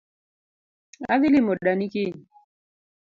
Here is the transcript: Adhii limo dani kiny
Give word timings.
Adhii 1.11 1.31
limo 1.35 1.53
dani 1.63 1.85
kiny 1.93 2.17